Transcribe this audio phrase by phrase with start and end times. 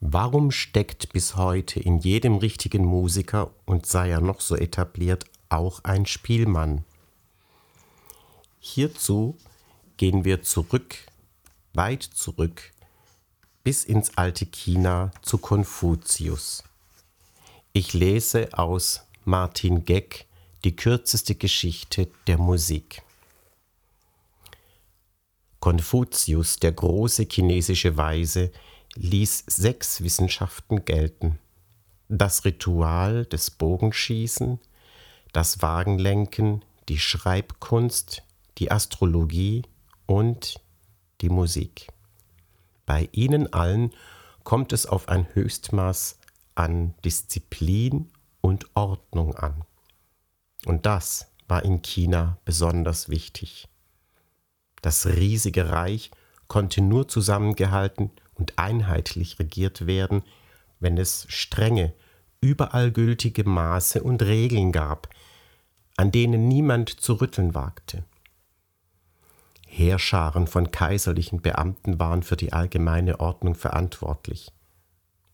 [0.00, 5.82] Warum steckt bis heute in jedem richtigen Musiker und sei er noch so etabliert auch
[5.84, 6.84] ein Spielmann?
[8.58, 9.36] Hierzu
[9.96, 10.96] gehen wir zurück,
[11.72, 12.72] weit zurück,
[13.64, 16.62] bis ins alte China zu Konfuzius.
[17.72, 20.26] Ich lese aus Martin Geck
[20.64, 23.02] die kürzeste Geschichte der Musik.
[25.60, 28.52] Konfuzius, der große chinesische Weise,
[28.96, 31.38] ließ sechs Wissenschaften gelten.
[32.08, 34.58] Das Ritual des Bogenschießen,
[35.32, 38.22] das Wagenlenken, die Schreibkunst,
[38.58, 39.62] die Astrologie
[40.06, 40.60] und
[41.20, 41.88] die Musik.
[42.86, 43.92] Bei ihnen allen
[44.44, 46.18] kommt es auf ein Höchstmaß
[46.54, 48.10] an Disziplin
[48.40, 49.64] und Ordnung an.
[50.64, 53.68] Und das war in China besonders wichtig.
[54.82, 56.10] Das riesige Reich
[56.48, 60.22] konnte nur zusammengehalten und einheitlich regiert werden,
[60.78, 61.92] wenn es strenge,
[62.40, 65.08] überall gültige Maße und Regeln gab,
[65.96, 68.04] an denen niemand zu rütteln wagte.
[69.66, 74.52] Heerscharen von kaiserlichen Beamten waren für die allgemeine Ordnung verantwortlich.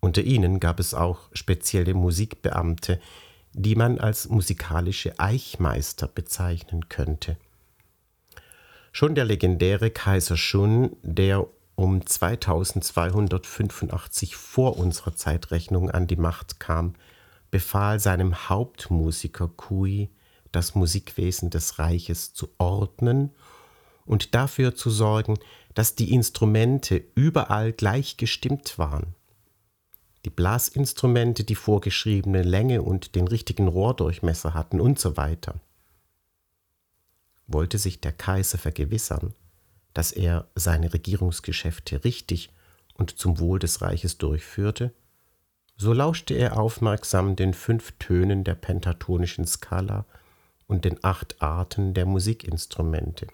[0.01, 3.01] Unter ihnen gab es auch spezielle Musikbeamte,
[3.53, 7.37] die man als musikalische Eichmeister bezeichnen könnte.
[8.91, 16.95] Schon der legendäre Kaiser Shun, der um 2285 vor unserer Zeitrechnung an die Macht kam,
[17.51, 20.11] befahl seinem Hauptmusiker Kui,
[20.53, 23.31] das Musikwesen des Reiches zu ordnen
[24.05, 25.39] und dafür zu sorgen,
[25.75, 29.15] dass die Instrumente überall gleich gestimmt waren.
[30.25, 35.61] Die Blasinstrumente die vorgeschriebene Länge und den richtigen Rohrdurchmesser hatten und so weiter.
[37.49, 39.35] Wollte sich der Kaiser vergewissern,
[39.95, 42.51] dass er seine Regierungsgeschäfte richtig
[42.95, 44.93] und zum Wohl des Reiches durchführte,
[45.77, 50.05] so lauschte er aufmerksam den fünf Tönen der pentatonischen Skala
[50.67, 53.27] und den acht Arten der Musikinstrumente.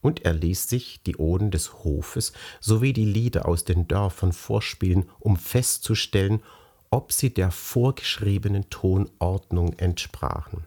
[0.00, 5.08] Und er ließ sich die Oden des Hofes sowie die Lieder aus den Dörfern vorspielen,
[5.18, 6.42] um festzustellen,
[6.90, 10.64] ob sie der vorgeschriebenen Tonordnung entsprachen.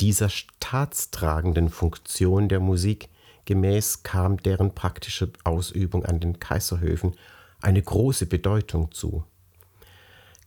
[0.00, 3.08] Dieser staatstragenden Funktion der Musik
[3.46, 7.14] gemäß kam deren praktische Ausübung an den Kaiserhöfen
[7.62, 9.24] eine große Bedeutung zu.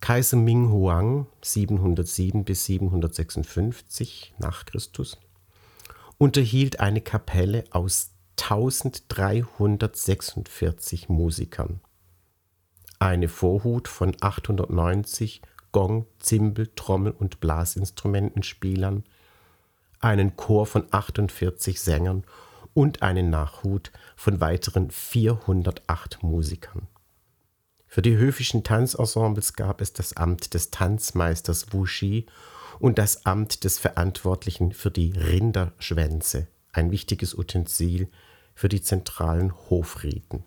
[0.02, 5.18] Kaiser Ming Huang 707 bis 756 nach Christus
[6.18, 11.82] unterhielt eine Kapelle aus 1346 Musikern.
[13.00, 19.04] Eine Vorhut von 890 Gong, Zimbel, Trommel und Blasinstrumentenspielern
[20.00, 22.24] einen Chor von 48 Sängern
[22.74, 26.88] und einen Nachhut von weiteren 408 Musikern.
[27.88, 32.28] Für die höfischen Tanzensembles gab es das Amt des Tanzmeisters Wuxi
[32.80, 38.08] und das Amt des Verantwortlichen für die Rinderschwänze, ein wichtiges Utensil
[38.54, 40.44] für die zentralen Hofriten.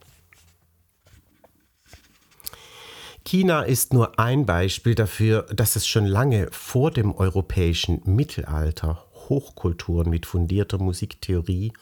[3.24, 10.10] China ist nur ein Beispiel dafür, dass es schon lange vor dem europäischen Mittelalter Hochkulturen
[10.10, 11.72] mit fundierter Musiktheorie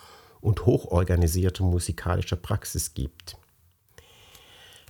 [0.40, 3.36] und hochorganisierter musikalischer Praxis gibt.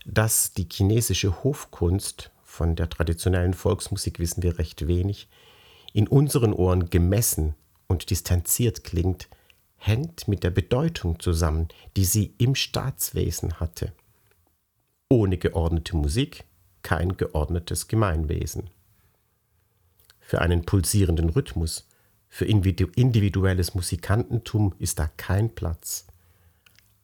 [0.05, 5.29] Dass die chinesische Hofkunst, von der traditionellen Volksmusik wissen wir recht wenig,
[5.93, 7.55] in unseren Ohren gemessen
[7.87, 9.29] und distanziert klingt,
[9.77, 13.93] hängt mit der Bedeutung zusammen, die sie im Staatswesen hatte.
[15.09, 16.45] Ohne geordnete Musik
[16.83, 18.71] kein geordnetes Gemeinwesen.
[20.21, 21.87] Für einen pulsierenden Rhythmus
[22.31, 26.07] für individuelles Musikantentum ist da kein Platz.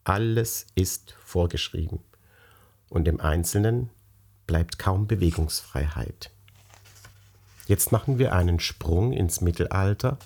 [0.05, 1.99] Alles ist vorgeschrieben
[2.89, 3.91] und im Einzelnen
[4.47, 6.31] bleibt kaum Bewegungsfreiheit.
[7.67, 10.17] Jetzt machen wir einen Sprung ins Mittelalter.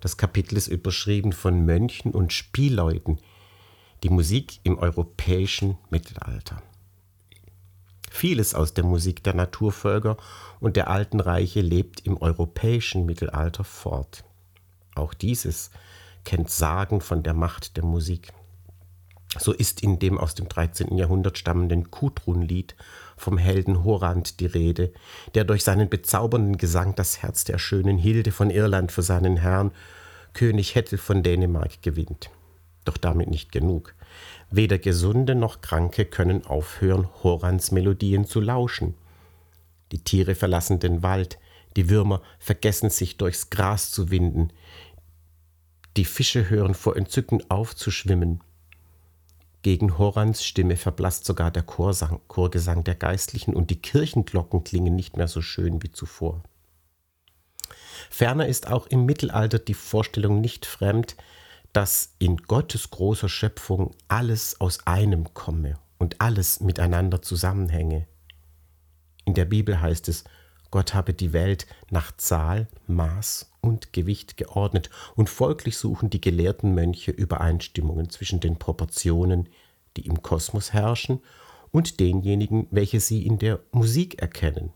[0.00, 3.20] Das Kapitel ist überschrieben von Mönchen und Spielleuten,
[4.02, 6.60] die Musik im europäischen Mittelalter.
[8.10, 10.16] Vieles aus der Musik der Naturvölker
[10.58, 14.24] und der alten Reiche lebt im europäischen Mittelalter fort.
[14.94, 15.70] Auch dieses
[16.24, 18.32] kennt Sagen von der Macht der Musik.
[19.38, 20.96] So ist in dem aus dem 13.
[20.98, 22.76] Jahrhundert stammenden Kudrun-Lied
[23.16, 24.92] vom Helden Horand die Rede,
[25.34, 29.72] der durch seinen bezaubernden Gesang das Herz der schönen Hilde von Irland für seinen Herrn,
[30.34, 32.30] König Hettel von Dänemark, gewinnt.
[32.84, 33.94] Doch damit nicht genug.
[34.50, 38.94] Weder Gesunde noch Kranke können aufhören, Horans Melodien zu lauschen.
[39.92, 41.38] Die Tiere verlassen den Wald,
[41.76, 44.52] die Würmer vergessen sich durchs Gras zu winden.
[45.96, 48.40] Die Fische hören vor Entzücken auf zu schwimmen.
[49.60, 55.16] Gegen Horans Stimme verblasst sogar der Chorsang, Chorgesang der Geistlichen und die Kirchenglocken klingen nicht
[55.18, 56.42] mehr so schön wie zuvor.
[58.10, 61.16] Ferner ist auch im Mittelalter die Vorstellung nicht fremd,
[61.72, 68.08] dass in Gottes großer Schöpfung alles aus einem komme und alles miteinander zusammenhänge.
[69.24, 70.24] In der Bibel heißt es,
[70.70, 76.74] Gott habe die Welt nach Zahl, Maß und Gewicht geordnet, und folglich suchen die gelehrten
[76.74, 79.48] Mönche Übereinstimmungen zwischen den Proportionen,
[79.96, 81.20] die im Kosmos herrschen,
[81.70, 84.72] und denjenigen, welche sie in der Musik erkennen.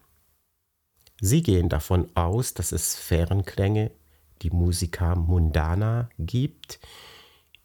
[1.21, 3.91] Sie gehen davon aus, dass es Sphärenklänge,
[4.43, 6.81] die Musica mundana, gibt,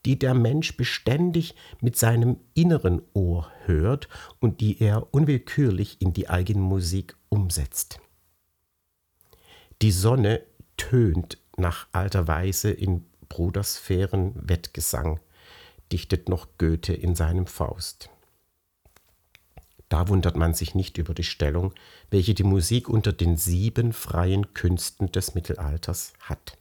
[0.05, 4.09] die der Mensch beständig mit seinem inneren Ohr hört
[4.39, 7.99] und die er unwillkürlich in die eigene Musik umsetzt.
[9.81, 10.43] Die Sonne
[10.77, 15.19] tönt nach alter Weise in Brudersphären Wettgesang,
[15.91, 18.09] dichtet noch Goethe in seinem Faust.
[19.89, 21.73] Da wundert man sich nicht über die Stellung,
[22.09, 26.57] welche die Musik unter den sieben freien Künsten des Mittelalters hat.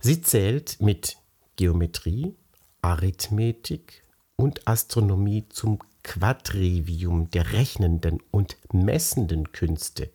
[0.00, 1.16] Sie zählt mit
[1.56, 2.36] Geometrie,
[2.82, 4.04] Arithmetik
[4.36, 10.10] und Astronomie zum Quadrivium der rechnenden und messenden Künste,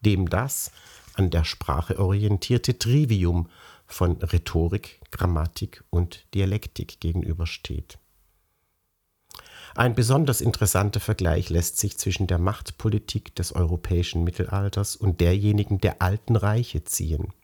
[0.00, 0.70] dem das
[1.20, 3.46] an der Sprache orientierte Trivium
[3.84, 7.98] von Rhetorik, Grammatik und Dialektik gegenübersteht.
[9.74, 16.00] Ein besonders interessanter Vergleich lässt sich zwischen der Machtpolitik des europäischen Mittelalters und derjenigen der
[16.00, 17.34] alten Reiche ziehen.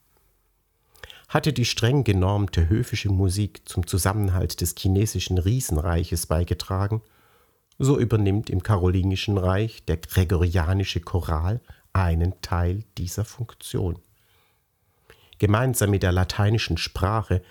[1.28, 7.02] Hatte die streng genormte höfische Musik zum Zusammenhalt des chinesischen Riesenreiches beigetragen,
[7.78, 11.61] so übernimmt im Karolingischen Reich der gregorianische Choral
[11.97, 13.99] einen Teil dieser Funktion.
[15.39, 17.43] Gemeinsam mit der lateinischen Sprache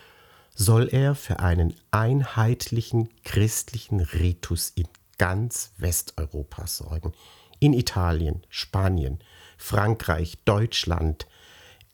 [0.53, 4.87] soll er für einen einheitlichen christlichen Ritus in
[5.17, 7.13] ganz Westeuropa sorgen.
[7.59, 9.19] In Italien, Spanien,
[9.57, 11.25] Frankreich, Deutschland,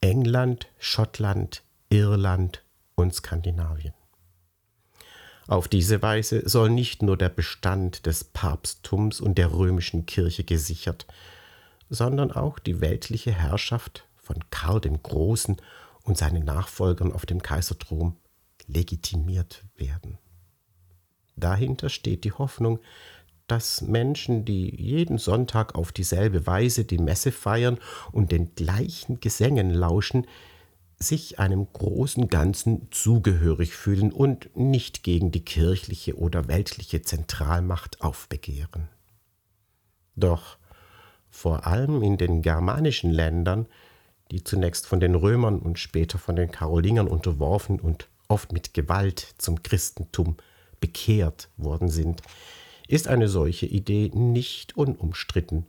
[0.02, 2.64] England, Schottland, Irland
[2.96, 3.94] und Skandinavien.
[5.48, 11.06] Auf diese Weise soll nicht nur der Bestand des Papsttums und der römischen Kirche gesichert,
[11.92, 15.58] sondern auch die weltliche Herrschaft von Karl dem Großen
[16.04, 18.16] und seinen Nachfolgern auf dem Kaiserthron
[18.66, 20.18] legitimiert werden.
[21.36, 22.80] Dahinter steht die Hoffnung,
[23.48, 27.78] dass Menschen, die jeden Sonntag auf dieselbe Weise die Messe feiern
[28.14, 30.26] und den gleichen Gesängen lauschen,
[30.98, 38.88] sich einem großen Ganzen zugehörig fühlen und nicht gegen die kirchliche oder weltliche Zentralmacht aufbegehren.
[40.16, 40.58] Doch
[41.32, 43.66] vor allem in den germanischen Ländern,
[44.30, 49.36] die zunächst von den Römern und später von den Karolingern unterworfen und oft mit Gewalt
[49.38, 50.38] zum Christentum
[50.80, 52.22] bekehrt worden sind,
[52.88, 55.66] ist eine solche Idee nicht unumstritten.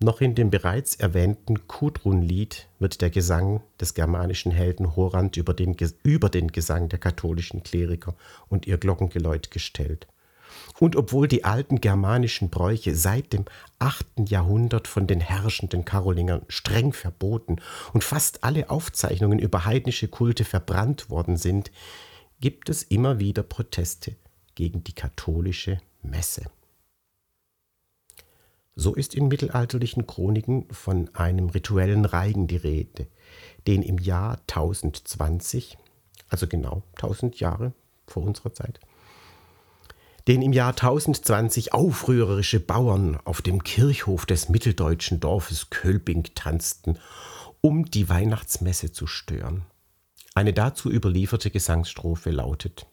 [0.00, 5.76] Noch in dem bereits erwähnten Kudrun-Lied wird der Gesang des germanischen Helden Horand über den,
[6.04, 8.14] über den Gesang der katholischen Kleriker
[8.48, 10.06] und ihr Glockengeläut gestellt.
[10.78, 13.44] Und obwohl die alten germanischen Bräuche seit dem
[13.78, 14.06] 8.
[14.28, 17.56] Jahrhundert von den herrschenden Karolingern streng verboten
[17.92, 21.70] und fast alle Aufzeichnungen über heidnische Kulte verbrannt worden sind,
[22.40, 24.16] gibt es immer wieder Proteste
[24.54, 26.44] gegen die katholische Messe.
[28.80, 33.08] So ist in mittelalterlichen Chroniken von einem rituellen Reigen die Rede,
[33.66, 35.76] den im Jahr 1020,
[36.28, 37.72] also genau 1000 Jahre
[38.06, 38.78] vor unserer Zeit,
[40.28, 46.98] den im Jahr 1020 aufrührerische Bauern auf dem Kirchhof des mitteldeutschen Dorfes Kölbing tanzten,
[47.60, 49.62] um die Weihnachtsmesse zu stören.
[50.34, 52.86] Eine dazu überlieferte Gesangsstrophe lautet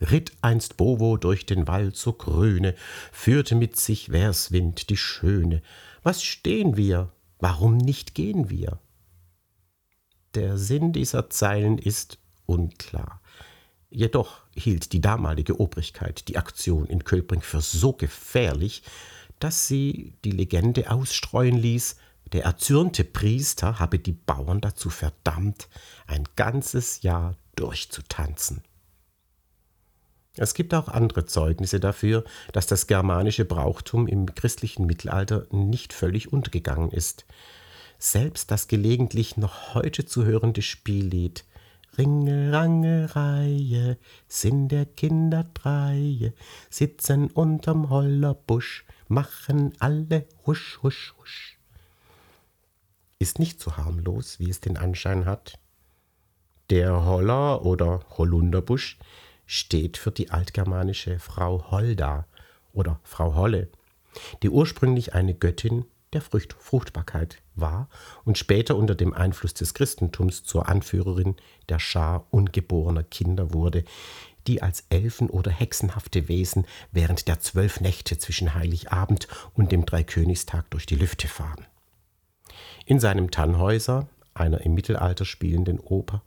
[0.00, 2.74] Ritt einst Bovo durch den Wald so grüne,
[3.12, 5.62] führte mit sich Verswind die Schöne.
[6.02, 7.12] Was stehen wir?
[7.38, 8.80] Warum nicht gehen wir?
[10.34, 13.20] Der Sinn dieser Zeilen ist unklar.
[13.94, 18.82] Jedoch hielt die damalige Obrigkeit die Aktion in Kölbring für so gefährlich,
[19.38, 21.94] dass sie die Legende ausstreuen ließ,
[22.32, 25.68] der erzürnte Priester habe die Bauern dazu verdammt,
[26.08, 28.64] ein ganzes Jahr durchzutanzen.
[30.36, 36.32] Es gibt auch andere Zeugnisse dafür, dass das germanische Brauchtum im christlichen Mittelalter nicht völlig
[36.32, 37.26] untergegangen ist.
[38.00, 41.44] Selbst das gelegentlich noch heute zu hörende Spiellied
[41.98, 43.98] Ringelrangereihe
[44.28, 46.32] sind der Kinder dreie,
[46.70, 51.58] sitzen unterm Hollerbusch, machen alle husch, husch, husch.
[53.18, 55.58] Ist nicht so harmlos, wie es den Anschein hat.
[56.70, 58.98] Der Holler oder Holunderbusch
[59.46, 62.26] steht für die altgermanische Frau Holda
[62.72, 63.68] oder Frau Holle,
[64.42, 65.84] die ursprünglich eine Göttin
[66.14, 67.88] der Frucht Fruchtbarkeit war
[68.24, 71.36] und später unter dem Einfluss des Christentums zur Anführerin
[71.68, 73.84] der Schar ungeborener Kinder wurde,
[74.46, 80.70] die als Elfen oder hexenhafte Wesen während der zwölf Nächte zwischen Heiligabend und dem Dreikönigstag
[80.70, 81.66] durch die Lüfte fahren.
[82.86, 86.22] In seinem Tannhäuser, einer im Mittelalter spielenden Oper,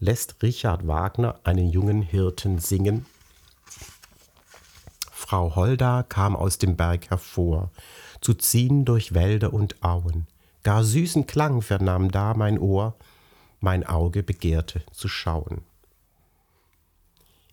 [0.00, 3.06] lässt Richard Wagner einen jungen Hirten singen.
[5.12, 7.70] Frau Holda kam aus dem Berg hervor,
[8.20, 10.26] zu ziehen durch Wälder und Auen.
[10.62, 12.96] Gar süßen Klang vernahm da mein Ohr,
[13.60, 15.62] mein Auge begehrte zu schauen.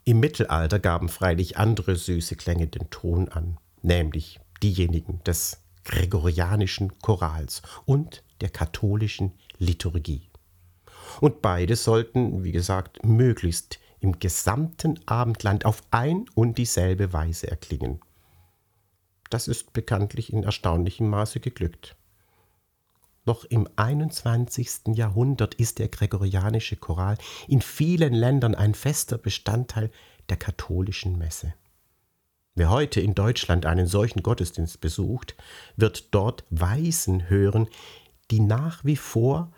[0.03, 7.61] Im Mittelalter gaben freilich andere süße Klänge den Ton an, nämlich diejenigen des gregorianischen Chorals
[7.85, 10.29] und der katholischen Liturgie.
[11.21, 17.99] Und beide sollten, wie gesagt, möglichst im gesamten Abendland auf ein und dieselbe Weise erklingen.
[19.29, 21.95] Das ist bekanntlich in erstaunlichem Maße geglückt.
[23.25, 24.95] Noch im 21.
[24.95, 27.17] Jahrhundert ist der gregorianische Choral
[27.47, 29.91] in vielen Ländern ein fester Bestandteil
[30.29, 31.53] der katholischen Messe.
[32.55, 35.35] Wer heute in Deutschland einen solchen Gottesdienst besucht,
[35.75, 37.67] wird dort Weisen hören,
[38.31, 39.51] die nach wie vor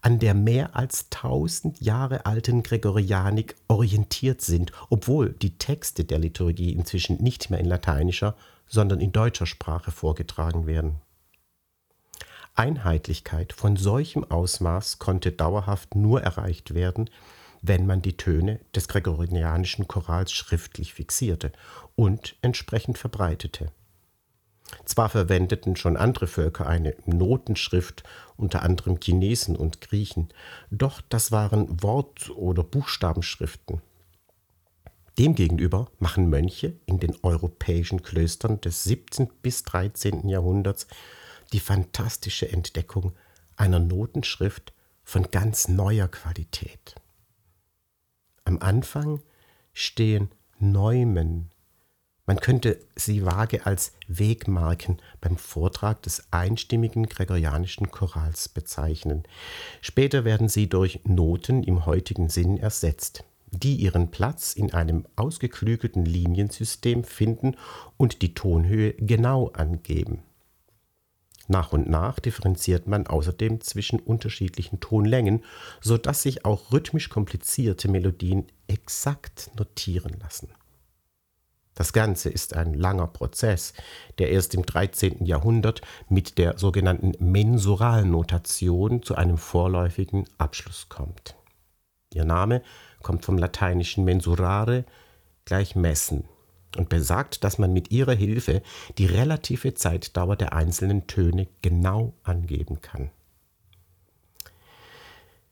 [0.00, 6.72] an der mehr als tausend Jahre alten Gregorianik orientiert sind, obwohl die Texte der Liturgie
[6.72, 8.36] inzwischen nicht mehr in lateinischer,
[8.66, 11.00] sondern in deutscher Sprache vorgetragen werden.
[12.54, 17.10] Einheitlichkeit von solchem Ausmaß konnte dauerhaft nur erreicht werden,
[17.62, 21.52] wenn man die Töne des gregorianischen Chorals schriftlich fixierte
[21.94, 23.70] und entsprechend verbreitete.
[24.84, 28.02] Zwar verwendeten schon andere Völker eine Notenschrift,
[28.36, 30.28] unter anderem Chinesen und Griechen,
[30.70, 33.80] doch das waren Wort- oder Buchstabenschriften.
[35.18, 39.30] Demgegenüber machen Mönche in den europäischen Klöstern des 17.
[39.40, 40.28] bis 13.
[40.28, 40.86] Jahrhunderts
[41.52, 43.12] die fantastische Entdeckung
[43.56, 46.96] einer Notenschrift von ganz neuer Qualität.
[48.44, 49.22] Am Anfang
[49.72, 51.50] stehen Neumen.
[52.26, 59.22] Man könnte sie vage als Wegmarken beim Vortrag des einstimmigen gregorianischen Chorals bezeichnen.
[59.80, 66.04] Später werden sie durch Noten im heutigen Sinn ersetzt, die ihren Platz in einem ausgeklügelten
[66.04, 67.56] Liniensystem finden
[67.96, 70.24] und die Tonhöhe genau angeben.
[71.46, 75.44] Nach und nach differenziert man außerdem zwischen unterschiedlichen Tonlängen,
[75.80, 80.48] sodass sich auch rhythmisch komplizierte Melodien exakt notieren lassen.
[81.76, 83.74] Das Ganze ist ein langer Prozess,
[84.18, 85.26] der erst im 13.
[85.26, 91.36] Jahrhundert mit der sogenannten Mensuralnotation zu einem vorläufigen Abschluss kommt.
[92.14, 92.62] Ihr Name
[93.02, 94.86] kommt vom lateinischen mensurare
[95.44, 96.24] gleich messen
[96.78, 98.62] und besagt, dass man mit ihrer Hilfe
[98.96, 103.10] die relative Zeitdauer der einzelnen Töne genau angeben kann.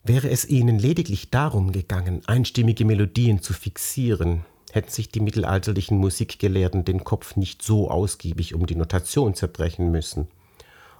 [0.02, 6.84] Wäre es ihnen lediglich darum gegangen, einstimmige Melodien zu fixieren, hätten sich die mittelalterlichen Musikgelehrten
[6.84, 10.26] den Kopf nicht so ausgiebig um die Notation zerbrechen müssen.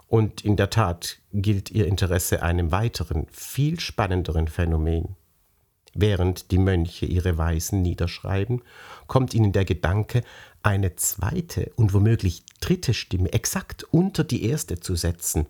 [0.07, 5.17] Und in der Tat gilt ihr Interesse einem weiteren, viel spannenderen Phänomen.
[5.93, 8.63] Während die Mönche ihre Weisen niederschreiben,
[9.09, 10.23] kommt ihnen der Gedanke,
[10.63, 15.47] eine zweite und womöglich dritte Stimme exakt unter die erste zu setzen.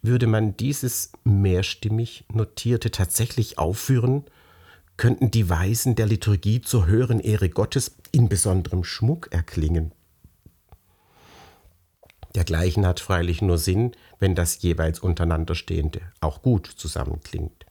[0.00, 4.24] Würde man dieses mehrstimmig Notierte tatsächlich aufführen,
[4.96, 9.92] könnten die Weisen der Liturgie zur höheren Ehre Gottes in besonderem Schmuck erklingen.
[12.34, 17.64] Dergleichen hat freilich nur Sinn, wenn das jeweils untereinander Stehende auch gut zusammenklingt.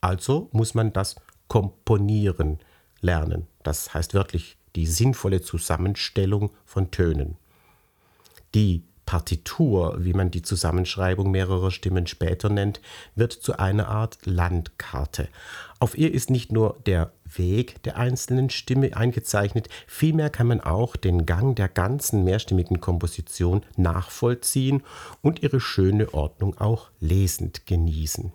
[0.00, 1.16] Also muss man das
[1.48, 2.60] Komponieren
[3.00, 3.46] lernen.
[3.62, 7.36] Das heißt wörtlich die sinnvolle Zusammenstellung von Tönen.
[8.54, 12.80] Die Partitur, wie man die Zusammenschreibung mehrerer Stimmen später nennt,
[13.16, 15.26] wird zu einer Art Landkarte.
[15.80, 20.94] Auf ihr ist nicht nur der Weg der einzelnen Stimme eingezeichnet, vielmehr kann man auch
[20.94, 24.84] den Gang der ganzen mehrstimmigen Komposition nachvollziehen
[25.22, 28.30] und ihre schöne Ordnung auch lesend genießen.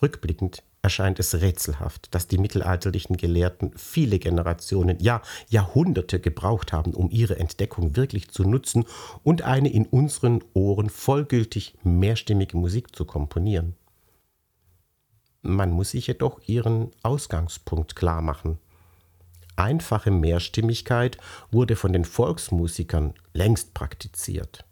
[0.00, 7.10] Rückblickend erscheint es rätselhaft, dass die mittelalterlichen Gelehrten viele Generationen, ja Jahrhunderte gebraucht haben, um
[7.10, 8.84] ihre Entdeckung wirklich zu nutzen
[9.22, 13.74] und eine in unseren Ohren vollgültig mehrstimmige Musik zu komponieren.
[15.40, 18.58] Man muss sich jedoch ihren Ausgangspunkt klar machen.
[19.56, 21.16] Einfache Mehrstimmigkeit
[21.50, 24.66] wurde von den Volksmusikern längst praktiziert.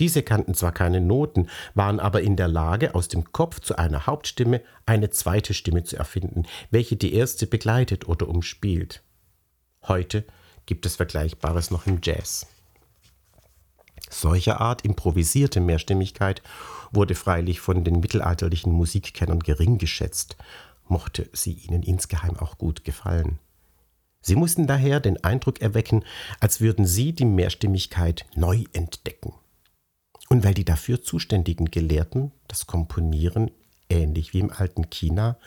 [0.00, 4.06] Diese kannten zwar keine Noten, waren aber in der Lage, aus dem Kopf zu einer
[4.06, 9.02] Hauptstimme eine zweite Stimme zu erfinden, welche die erste begleitet oder umspielt.
[9.86, 10.24] Heute
[10.66, 12.46] gibt es Vergleichbares noch im Jazz.
[14.10, 16.42] Solcher Art improvisierte Mehrstimmigkeit
[16.92, 20.36] wurde freilich von den mittelalterlichen Musikkennern gering geschätzt,
[20.86, 23.38] mochte sie ihnen insgeheim auch gut gefallen.
[24.20, 26.04] Sie mussten daher den Eindruck erwecken,
[26.40, 29.34] als würden sie die Mehrstimmigkeit neu entdecken.
[30.34, 33.52] Und weil die dafür zuständigen Gelehrten das Komponieren,
[33.88, 35.38] ähnlich wie im alten China,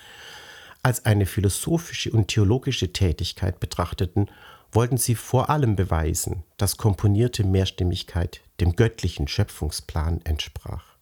[0.82, 4.32] als eine philosophische und theologische Tätigkeit betrachteten,
[4.72, 10.96] wollten sie vor allem beweisen, dass komponierte Mehrstimmigkeit dem göttlichen Schöpfungsplan entsprach.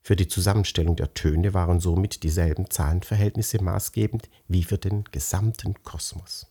[0.00, 6.46] Für die Zusammenstellung der Töne waren somit dieselben Zahlenverhältnisse maßgebend wie für den gesamten Kosmos.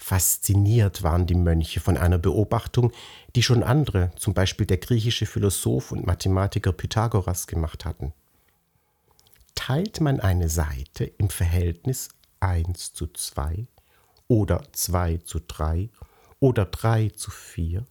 [0.00, 2.92] Fasziniert waren die Mönche von einer Beobachtung,
[3.34, 8.14] die schon andere, zum Beispiel der griechische Philosoph und Mathematiker Pythagoras, gemacht hatten.
[9.56, 13.66] Teilt man eine Seite im Verhältnis 1 zu 2
[14.28, 15.90] oder 2 zu 3
[16.38, 17.84] oder 3 zu 4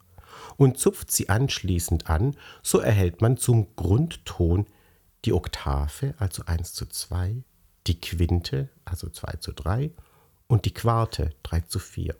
[0.55, 4.65] und zupft sie anschließend an, so erhält man zum Grundton
[5.25, 7.43] die Oktave, also 1 zu 2,
[7.85, 9.91] die Quinte, also 2 zu 3
[10.47, 12.15] und die Quarte 3 zu 4.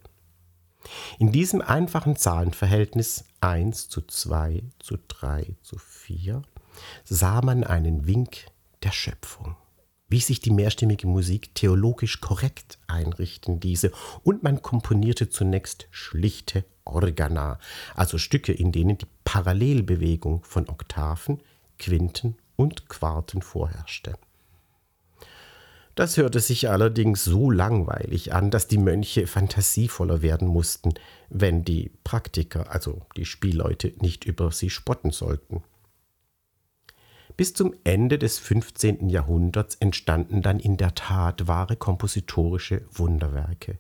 [1.20, 6.42] In diesem einfachen Zahlenverhältnis 1 zu 2 zu 3 zu 4
[7.04, 8.46] sah man einen Wink
[8.84, 9.56] der Schöpfung,
[10.08, 13.92] wie sich die mehrstimmige Musik theologisch korrekt einrichten ließe,
[14.24, 17.60] und man komponierte zunächst schlichte Organa,
[17.96, 21.42] also Stücke, in denen die Parallelbewegung von Oktaven,
[21.78, 24.18] Quinten und Quarten vorherrschte.
[25.98, 30.94] Das hörte sich allerdings so langweilig an, dass die Mönche fantasievoller werden mussten,
[31.30, 35.64] wenn die Praktiker, also die Spielleute, nicht über sie spotten sollten.
[37.36, 39.10] Bis zum Ende des 15.
[39.10, 43.80] Jahrhunderts entstanden dann in der Tat wahre kompositorische Wunderwerke,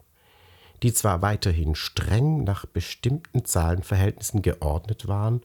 [0.81, 5.41] die zwar weiterhin streng nach bestimmten Zahlenverhältnissen geordnet waren,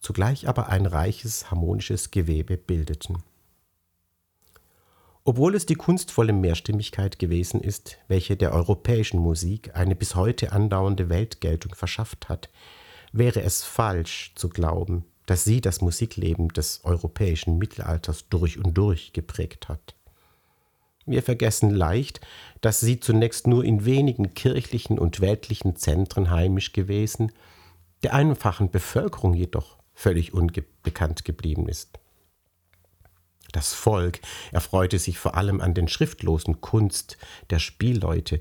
[0.00, 3.22] zugleich aber ein reiches harmonisches Gewebe bildeten.
[5.26, 11.08] Obwohl es die kunstvolle Mehrstimmigkeit gewesen ist, welche der europäischen Musik eine bis heute andauernde
[11.08, 12.50] Weltgeltung verschafft hat,
[13.10, 19.14] wäre es falsch zu glauben, dass sie das Musikleben des europäischen Mittelalters durch und durch
[19.14, 19.94] geprägt hat.
[21.06, 22.20] Wir vergessen leicht,
[22.60, 27.32] dass sie zunächst nur in wenigen kirchlichen und weltlichen Zentren heimisch gewesen,
[28.02, 31.98] der einfachen Bevölkerung jedoch völlig unbekannt geblieben ist.
[33.54, 34.18] Das Volk
[34.50, 37.18] erfreute sich vor allem an den schriftlosen Kunst
[37.50, 38.40] der Spielleute,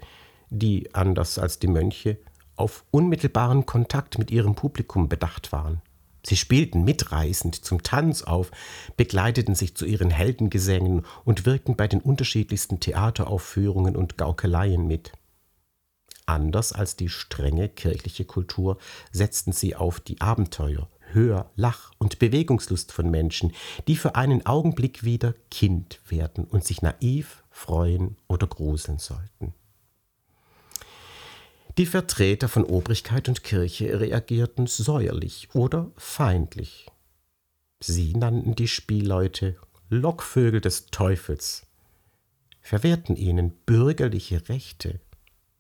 [0.50, 2.18] die, anders als die Mönche,
[2.56, 5.84] auf unmittelbaren Kontakt mit ihrem Publikum bedacht waren.
[6.26, 8.50] Sie spielten mitreißend zum Tanz auf,
[8.98, 15.12] begleiteten sich zu ihren Heldengesängen und wirkten bei den unterschiedlichsten Theateraufführungen und Gaukeleien mit.
[16.26, 18.80] Anders als die strenge kirchliche Kultur
[19.12, 23.54] setzten sie auf die Abenteuer, Hör-, Lach- und Bewegungslust von Menschen,
[23.88, 29.54] die für einen Augenblick wieder Kind werden und sich naiv freuen oder gruseln sollten.
[31.78, 36.88] Die Vertreter von Obrigkeit und Kirche reagierten säuerlich oder feindlich.
[37.80, 39.58] Sie nannten die Spielleute
[39.90, 41.66] Lockvögel des Teufels,
[42.62, 45.00] verwehrten ihnen bürgerliche Rechte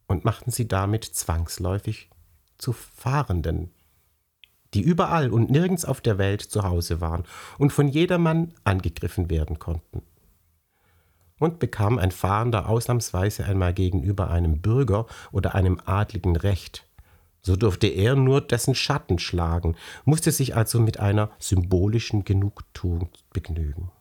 [0.07, 2.09] und machten sie damit zwangsläufig
[2.57, 3.72] zu Fahrenden
[4.73, 7.23] die überall und nirgends auf der Welt zu Hause waren
[7.57, 10.01] und von jedermann angegriffen werden konnten.
[11.39, 16.88] Und bekam ein Fahrender ausnahmsweise einmal gegenüber einem Bürger oder einem Adligen Recht,
[17.45, 23.91] so durfte er nur dessen Schatten schlagen, musste sich also mit einer symbolischen Genugtuung begnügen.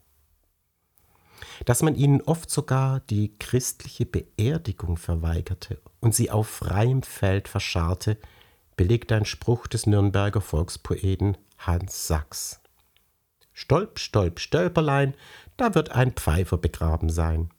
[1.65, 8.17] Dass man ihnen oft sogar die christliche Beerdigung verweigerte und sie auf freiem Feld verscharrte,
[8.77, 12.61] belegt ein Spruch des Nürnberger Volkspoeten Hans Sachs.
[13.53, 15.15] Stolp, stolp, stölperlein,
[15.57, 17.51] da wird ein Pfeifer begraben sein.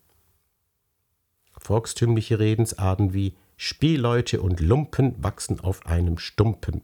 [1.58, 6.82] Volkstümliche Redensarten wie Spielleute und Lumpen wachsen auf einem Stumpen.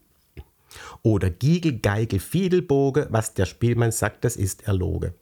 [1.02, 5.16] Oder Giegel, Geigel, Fiedelboge, was der Spielmann sagt, das ist Erloge.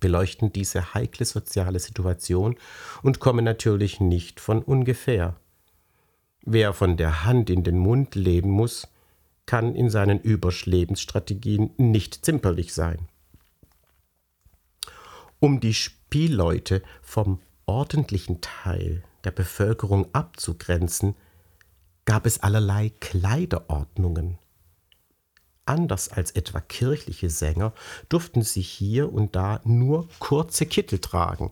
[0.00, 2.56] Beleuchten diese heikle soziale Situation
[3.02, 5.36] und kommen natürlich nicht von ungefähr.
[6.48, 8.86] Wer von der Hand in den Mund leben muss,
[9.46, 13.08] kann in seinen Überlebensstrategien nicht zimperlich sein.
[15.40, 21.16] Um die Spielleute vom ordentlichen Teil der Bevölkerung abzugrenzen,
[22.04, 24.38] gab es allerlei Kleiderordnungen.
[25.64, 27.72] Anders als etwa kirchliche Sänger
[28.08, 31.50] durften sie hier und da nur kurze Kittel tragen.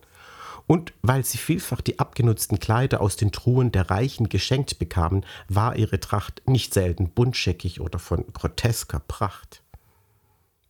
[0.67, 5.77] Und weil sie vielfach die abgenutzten Kleider aus den Truhen der Reichen geschenkt bekamen, war
[5.77, 9.63] ihre Tracht nicht selten buntscheckig oder von grotesker Pracht.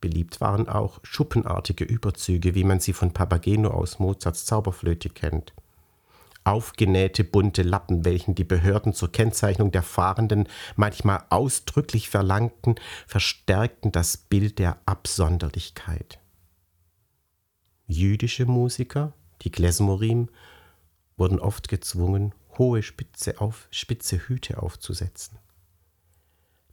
[0.00, 5.54] Beliebt waren auch schuppenartige Überzüge, wie man sie von Papageno aus Mozarts Zauberflöte kennt
[6.44, 12.76] aufgenähte bunte Lappen, welchen die Behörden zur Kennzeichnung der Fahrenden manchmal ausdrücklich verlangten,
[13.06, 16.18] verstärkten das Bild der Absonderlichkeit.
[17.86, 19.12] Jüdische Musiker,
[19.44, 20.28] die Klezmorim,
[21.16, 25.38] wurden oft gezwungen, hohe spitze, auf, spitze Hüte aufzusetzen.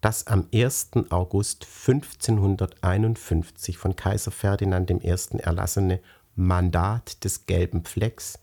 [0.02, 0.90] Das am 1.
[1.10, 5.16] August 1551 von Kaiser Ferdinand I.
[5.38, 6.02] erlassene
[6.36, 8.40] Mandat des gelben Flecks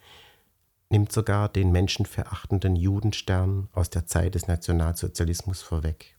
[0.88, 6.16] nimmt sogar den menschenverachtenden Judenstern aus der Zeit des Nationalsozialismus vorweg.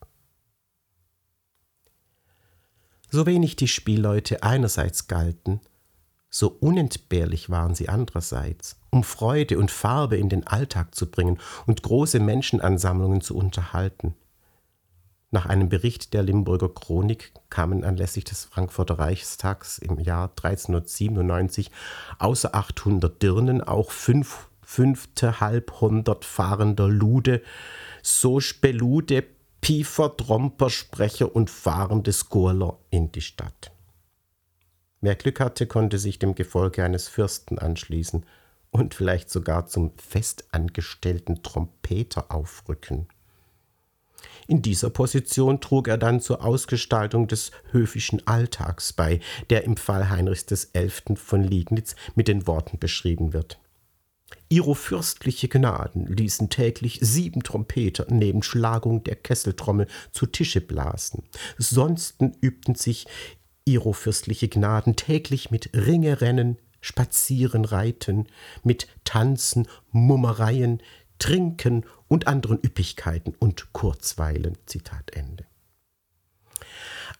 [3.09, 5.61] So wenig die Spielleute einerseits galten,
[6.29, 11.83] so unentbehrlich waren sie andererseits, um Freude und Farbe in den Alltag zu bringen und
[11.83, 14.15] große Menschenansammlungen zu unterhalten.
[15.31, 21.69] Nach einem Bericht der Limburger Chronik kamen anlässlich des Frankfurter Reichstags im Jahr 1397
[22.17, 27.41] außer 800 Dirnen auch fünf fünfte halbhundert fahrender Lude,
[28.03, 29.23] so Spelude,
[29.61, 33.71] Piefer, Tromper, Sprecher und fahrende Skurler in die Stadt.
[35.01, 38.25] Wer Glück hatte, konnte sich dem Gefolge eines Fürsten anschließen
[38.71, 43.07] und vielleicht sogar zum festangestellten Trompeter aufrücken.
[44.47, 50.09] In dieser Position trug er dann zur Ausgestaltung des höfischen Alltags bei, der im Fall
[50.09, 51.15] Heinrichs XI.
[51.15, 53.59] von Liegnitz mit den Worten beschrieben wird.
[54.49, 61.23] Ihro fürstliche Gnaden ließen täglich sieben Trompeter neben Schlagung der Kesseltrommel zu Tische blasen.
[61.57, 63.05] Sonsten übten sich
[63.69, 68.25] Ihro fürstliche Gnaden täglich mit Ringerennen, Spazieren, Reiten,
[68.63, 70.82] mit Tanzen, Mummereien,
[71.19, 74.58] Trinken und anderen Üppigkeiten und Kurzweilen.
[74.65, 75.45] Zitat Ende.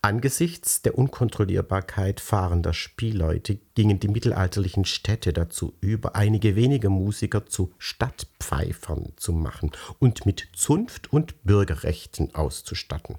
[0.02, 7.74] Angesichts der Unkontrollierbarkeit fahrender Spielleute gingen die mittelalterlichen Städte dazu über, einige wenige Musiker zu
[7.78, 13.18] Stadtpfeifern zu machen und mit Zunft und Bürgerrechten auszustatten.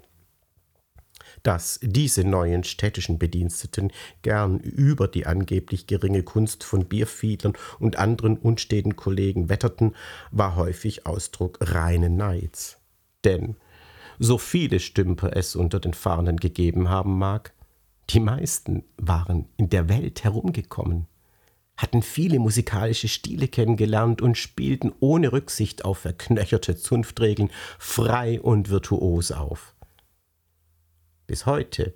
[1.43, 8.37] Dass diese neuen städtischen Bediensteten gern über die angeblich geringe Kunst von Bierfiedlern und anderen
[8.37, 9.95] unsteten Kollegen wetterten,
[10.29, 12.77] war häufig Ausdruck reinen Neids.
[13.23, 13.55] Denn
[14.19, 17.53] so viele Stümper es unter den Fahrenden gegeben haben mag,
[18.11, 21.07] die meisten waren in der Welt herumgekommen,
[21.77, 27.49] hatten viele musikalische Stile kennengelernt und spielten ohne Rücksicht auf verknöcherte Zunftregeln
[27.79, 29.70] frei und virtuos auf.
[31.31, 31.93] Bis heute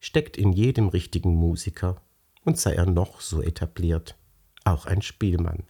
[0.00, 2.00] steckt in jedem richtigen Musiker,
[2.46, 4.16] und sei er noch so etabliert,
[4.64, 5.64] auch ein Spielmann.